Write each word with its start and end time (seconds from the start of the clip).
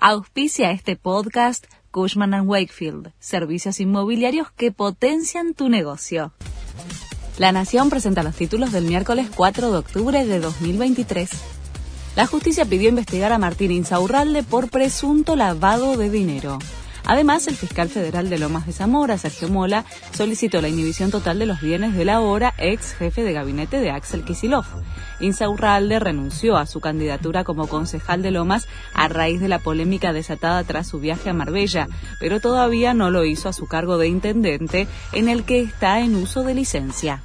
Auspicia 0.00 0.70
este 0.70 0.94
podcast 0.94 1.64
Cushman⁇ 1.90 2.30
Wakefield, 2.46 3.10
servicios 3.18 3.80
inmobiliarios 3.80 4.48
que 4.52 4.70
potencian 4.70 5.54
tu 5.54 5.68
negocio. 5.68 6.32
La 7.36 7.50
Nación 7.50 7.90
presenta 7.90 8.22
los 8.22 8.36
títulos 8.36 8.70
del 8.70 8.84
miércoles 8.84 9.28
4 9.34 9.72
de 9.72 9.76
octubre 9.76 10.24
de 10.24 10.38
2023. 10.38 11.30
La 12.14 12.28
justicia 12.28 12.64
pidió 12.64 12.88
investigar 12.88 13.32
a 13.32 13.38
Martín 13.38 13.72
Insaurralde 13.72 14.44
por 14.44 14.70
presunto 14.70 15.34
lavado 15.34 15.96
de 15.96 16.10
dinero. 16.10 16.60
Además, 17.04 17.46
el 17.46 17.56
fiscal 17.56 17.88
federal 17.88 18.28
de 18.28 18.38
Lomas 18.38 18.66
de 18.66 18.72
Zamora, 18.72 19.18
Sergio 19.18 19.48
Mola, 19.48 19.84
solicitó 20.12 20.60
la 20.60 20.68
inhibición 20.68 21.10
total 21.10 21.38
de 21.38 21.46
los 21.46 21.60
bienes 21.60 21.94
del 21.94 22.08
ahora 22.08 22.54
ex 22.58 22.94
jefe 22.94 23.22
de 23.22 23.32
gabinete 23.32 23.80
de 23.80 23.90
Axel 23.90 24.24
Kisilov. 24.24 24.64
Insaurralde 25.20 25.98
renunció 25.98 26.56
a 26.56 26.66
su 26.66 26.80
candidatura 26.80 27.44
como 27.44 27.66
concejal 27.66 28.22
de 28.22 28.30
Lomas 28.30 28.68
a 28.94 29.08
raíz 29.08 29.40
de 29.40 29.48
la 29.48 29.58
polémica 29.58 30.12
desatada 30.12 30.64
tras 30.64 30.86
su 30.86 31.00
viaje 31.00 31.30
a 31.30 31.34
Marbella, 31.34 31.88
pero 32.20 32.40
todavía 32.40 32.94
no 32.94 33.10
lo 33.10 33.24
hizo 33.24 33.48
a 33.48 33.52
su 33.52 33.66
cargo 33.66 33.98
de 33.98 34.08
intendente, 34.08 34.86
en 35.12 35.28
el 35.28 35.44
que 35.44 35.60
está 35.60 36.00
en 36.00 36.14
uso 36.14 36.42
de 36.42 36.54
licencia. 36.54 37.22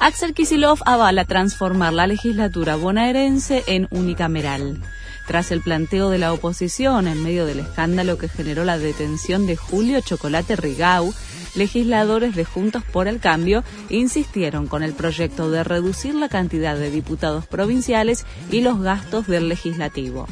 Axel 0.00 0.32
Kisilov 0.32 0.78
avala 0.86 1.24
transformar 1.24 1.92
la 1.92 2.06
legislatura 2.06 2.76
bonaerense 2.76 3.64
en 3.66 3.88
unicameral. 3.90 4.80
Tras 5.28 5.50
el 5.50 5.60
planteo 5.60 6.08
de 6.08 6.16
la 6.16 6.32
oposición 6.32 7.06
en 7.06 7.22
medio 7.22 7.44
del 7.44 7.60
escándalo 7.60 8.16
que 8.16 8.30
generó 8.30 8.64
la 8.64 8.78
detención 8.78 9.46
de 9.46 9.56
Julio 9.56 10.00
Chocolate 10.00 10.56
Rigau, 10.56 11.12
legisladores 11.54 12.34
de 12.34 12.46
Juntos 12.46 12.82
por 12.82 13.08
el 13.08 13.20
Cambio 13.20 13.62
insistieron 13.90 14.66
con 14.66 14.82
el 14.82 14.94
proyecto 14.94 15.50
de 15.50 15.64
reducir 15.64 16.14
la 16.14 16.30
cantidad 16.30 16.78
de 16.78 16.90
diputados 16.90 17.46
provinciales 17.46 18.24
y 18.50 18.62
los 18.62 18.80
gastos 18.80 19.26
del 19.26 19.50
legislativo. 19.50 20.26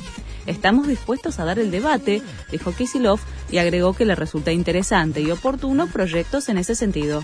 Estamos 0.46 0.88
dispuestos 0.88 1.40
a 1.40 1.44
dar 1.44 1.58
el 1.58 1.70
debate, 1.70 2.22
dijo 2.50 2.72
Kisilov, 2.72 3.20
y 3.50 3.58
agregó 3.58 3.92
que 3.92 4.06
le 4.06 4.14
resulta 4.14 4.50
interesante 4.50 5.20
y 5.20 5.30
oportuno 5.30 5.88
proyectos 5.88 6.48
en 6.48 6.56
ese 6.56 6.74
sentido. 6.74 7.22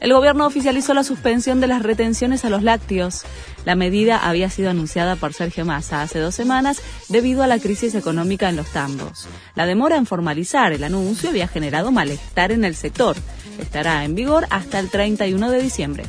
El 0.00 0.12
gobierno 0.12 0.46
oficializó 0.46 0.94
la 0.94 1.02
suspensión 1.02 1.60
de 1.60 1.66
las 1.66 1.82
retenciones 1.82 2.44
a 2.44 2.50
los 2.50 2.62
lácteos. 2.62 3.24
La 3.64 3.74
medida 3.74 4.18
había 4.18 4.48
sido 4.48 4.70
anunciada 4.70 5.16
por 5.16 5.32
Sergio 5.32 5.64
Massa 5.64 6.02
hace 6.02 6.20
dos 6.20 6.34
semanas 6.34 6.80
debido 7.08 7.42
a 7.42 7.48
la 7.48 7.58
crisis 7.58 7.94
económica 7.94 8.48
en 8.48 8.56
los 8.56 8.68
tambos. 8.68 9.26
La 9.56 9.66
demora 9.66 9.96
en 9.96 10.06
formalizar 10.06 10.72
el 10.72 10.84
anuncio 10.84 11.30
había 11.30 11.48
generado 11.48 11.90
malestar 11.90 12.52
en 12.52 12.64
el 12.64 12.76
sector. 12.76 13.16
Estará 13.58 14.04
en 14.04 14.14
vigor 14.14 14.46
hasta 14.50 14.78
el 14.78 14.88
31 14.88 15.50
de 15.50 15.62
diciembre. 15.62 16.04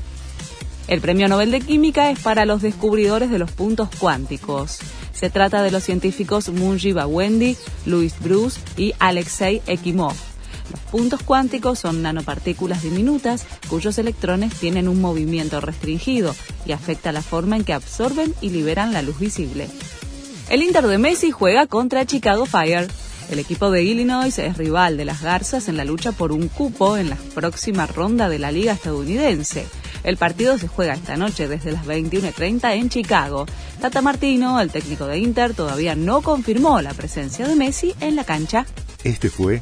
El 0.87 1.01
premio 1.01 1.27
Nobel 1.27 1.51
de 1.51 1.61
Química 1.61 2.09
es 2.09 2.19
para 2.19 2.45
los 2.45 2.61
descubridores 2.61 3.29
de 3.29 3.39
los 3.39 3.51
puntos 3.51 3.89
cuánticos. 3.99 4.79
Se 5.13 5.29
trata 5.29 5.61
de 5.61 5.71
los 5.71 5.83
científicos 5.83 6.49
Munji 6.49 6.93
Bawendi, 6.93 7.57
Louis 7.85 8.15
Bruce 8.19 8.59
y 8.77 8.93
Alexei 8.99 9.61
Ekimov. 9.67 10.28
Puntos 10.91 11.21
cuánticos 11.21 11.79
son 11.79 12.01
nanopartículas 12.01 12.81
diminutas 12.81 13.45
cuyos 13.69 13.97
electrones 13.99 14.53
tienen 14.55 14.87
un 14.87 14.99
movimiento 14.99 15.61
restringido 15.61 16.35
y 16.65 16.71
afecta 16.71 17.11
la 17.11 17.21
forma 17.21 17.55
en 17.55 17.63
que 17.63 17.73
absorben 17.73 18.33
y 18.41 18.49
liberan 18.49 18.91
la 18.91 19.03
luz 19.03 19.19
visible. 19.19 19.69
El 20.49 20.63
Inter 20.63 20.87
de 20.87 20.97
Messi 20.97 21.29
juega 21.29 21.67
contra 21.67 22.05
Chicago 22.05 22.47
Fire. 22.47 22.87
El 23.29 23.37
equipo 23.37 23.69
de 23.69 23.83
Illinois 23.83 24.35
es 24.39 24.57
rival 24.57 24.97
de 24.97 25.05
las 25.05 25.21
Garzas 25.21 25.67
en 25.67 25.77
la 25.77 25.85
lucha 25.85 26.11
por 26.11 26.31
un 26.31 26.47
cupo 26.47 26.97
en 26.97 27.11
la 27.11 27.17
próxima 27.35 27.85
ronda 27.85 28.27
de 28.27 28.39
la 28.39 28.51
Liga 28.51 28.73
estadounidense. 28.73 29.67
El 30.03 30.17
partido 30.17 30.57
se 30.57 30.67
juega 30.67 30.95
esta 30.95 31.17
noche 31.17 31.47
desde 31.47 31.71
las 31.71 31.85
21.30 31.85 32.73
en 32.73 32.89
Chicago. 32.89 33.45
Tata 33.79 34.01
Martino, 34.01 34.59
el 34.59 34.71
técnico 34.71 35.05
de 35.05 35.19
Inter, 35.19 35.53
todavía 35.53 35.93
no 35.93 36.21
confirmó 36.23 36.81
la 36.81 36.95
presencia 36.95 37.47
de 37.47 37.55
Messi 37.55 37.93
en 37.99 38.15
la 38.15 38.23
cancha. 38.23 38.65
Este 39.03 39.29
fue 39.29 39.61